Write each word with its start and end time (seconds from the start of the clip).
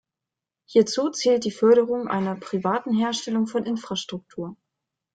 Hierzu 0.65 1.09
zählt 1.11 1.45
die 1.45 1.51
Förderung 1.51 2.07
einer 2.07 2.35
privaten 2.35 2.91
Herstellung 2.95 3.45
von 3.45 3.67
Infrastruktur. 3.67 4.57